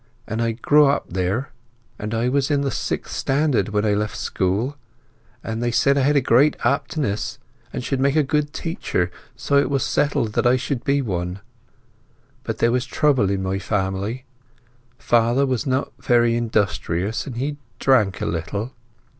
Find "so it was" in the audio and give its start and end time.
9.35-9.85